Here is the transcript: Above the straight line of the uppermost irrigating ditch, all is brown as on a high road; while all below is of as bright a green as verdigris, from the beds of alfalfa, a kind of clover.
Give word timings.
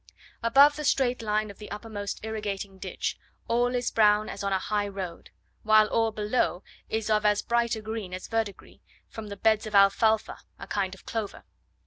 Above 0.41 0.75
the 0.77 0.83
straight 0.83 1.21
line 1.21 1.51
of 1.51 1.59
the 1.59 1.69
uppermost 1.69 2.19
irrigating 2.23 2.79
ditch, 2.79 3.19
all 3.47 3.75
is 3.75 3.91
brown 3.91 4.29
as 4.29 4.43
on 4.43 4.51
a 4.51 4.57
high 4.57 4.87
road; 4.87 5.29
while 5.61 5.85
all 5.89 6.09
below 6.11 6.63
is 6.89 7.07
of 7.07 7.23
as 7.23 7.43
bright 7.43 7.75
a 7.75 7.83
green 7.83 8.11
as 8.11 8.27
verdigris, 8.27 8.79
from 9.09 9.27
the 9.27 9.37
beds 9.37 9.67
of 9.67 9.75
alfalfa, 9.75 10.39
a 10.57 10.65
kind 10.65 10.95
of 10.95 11.05
clover. 11.05 11.43